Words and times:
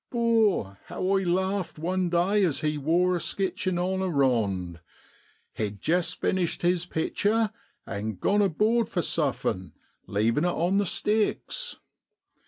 'Bor, 0.09 0.79
how 0.87 1.11
I 1.15 1.21
larfed 1.25 1.77
one 1.77 2.09
day 2.09 2.43
as 2.43 2.61
he 2.61 2.75
wor 2.75 3.15
a 3.15 3.19
sketchin' 3.21 3.77
on 3.77 4.01
a 4.01 4.09
rond 4.09 4.73
(Dutch 4.73 4.81
rand). 5.59 5.69
He'd 5.69 5.79
jest 5.79 6.19
finished 6.19 6.63
his 6.63 6.87
pictur', 6.87 7.51
an' 7.85 8.15
gone 8.15 8.41
aboard 8.41 8.89
for 8.89 9.03
suffin' 9.03 9.73
leavin' 10.07 10.43
it 10.43 10.47
on 10.49 10.79
the 10.79 10.87
sticks. 10.87 11.77